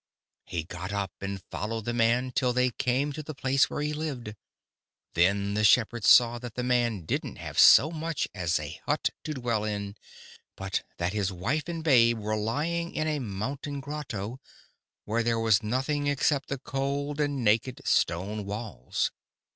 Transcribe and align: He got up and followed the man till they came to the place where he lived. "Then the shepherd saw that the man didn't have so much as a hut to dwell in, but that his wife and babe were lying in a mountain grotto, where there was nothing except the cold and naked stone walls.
He 0.45 0.63
got 0.63 0.91
up 0.91 1.11
and 1.21 1.43
followed 1.51 1.85
the 1.85 1.93
man 1.93 2.31
till 2.31 2.53
they 2.53 2.71
came 2.71 3.13
to 3.13 3.21
the 3.21 3.35
place 3.35 3.69
where 3.69 3.83
he 3.83 3.93
lived. 3.93 4.33
"Then 5.13 5.53
the 5.53 5.63
shepherd 5.63 6.05
saw 6.05 6.39
that 6.39 6.55
the 6.55 6.63
man 6.63 7.05
didn't 7.05 7.35
have 7.35 7.59
so 7.59 7.91
much 7.91 8.27
as 8.33 8.59
a 8.59 8.81
hut 8.87 9.11
to 9.25 9.35
dwell 9.35 9.63
in, 9.63 9.95
but 10.57 10.81
that 10.97 11.13
his 11.13 11.31
wife 11.31 11.67
and 11.69 11.83
babe 11.83 12.17
were 12.17 12.35
lying 12.35 12.95
in 12.95 13.07
a 13.07 13.19
mountain 13.19 13.79
grotto, 13.79 14.39
where 15.05 15.21
there 15.21 15.39
was 15.39 15.61
nothing 15.61 16.07
except 16.07 16.49
the 16.49 16.57
cold 16.57 17.19
and 17.21 17.43
naked 17.43 17.81
stone 17.85 18.43
walls. 18.43 19.11